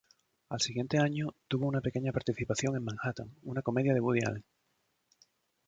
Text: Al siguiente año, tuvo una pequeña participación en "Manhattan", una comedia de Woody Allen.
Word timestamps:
Al 0.49 0.59
siguiente 0.59 0.97
año, 0.97 1.29
tuvo 1.47 1.67
una 1.67 1.79
pequeña 1.79 2.11
participación 2.11 2.75
en 2.75 2.83
"Manhattan", 2.83 3.29
una 3.43 3.61
comedia 3.61 3.93
de 3.93 3.99
Woody 3.99 4.21
Allen. 4.25 4.43